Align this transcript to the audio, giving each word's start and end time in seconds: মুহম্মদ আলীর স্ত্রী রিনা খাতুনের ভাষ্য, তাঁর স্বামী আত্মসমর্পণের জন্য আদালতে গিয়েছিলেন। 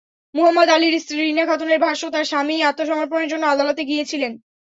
মুহম্মদ 0.35 0.67
আলীর 0.69 0.95
স্ত্রী 0.99 1.17
রিনা 1.19 1.43
খাতুনের 1.45 1.79
ভাষ্য, 1.79 2.03
তাঁর 2.13 2.25
স্বামী 2.25 2.55
আত্মসমর্পণের 2.61 3.31
জন্য 3.31 3.43
আদালতে 3.47 3.81
গিয়েছিলেন। 3.85 4.31